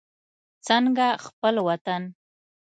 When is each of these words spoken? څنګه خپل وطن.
څنګه 0.67 1.07
خپل 1.25 1.55
وطن. 1.67 2.03